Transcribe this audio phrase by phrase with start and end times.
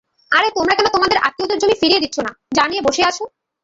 [0.31, 3.23] আরে তোমরা কেন তোমাদের আত্মীয়দের জমি ফিরিয়ে দিচ্ছ না, যা নিয়ে বসে আছো।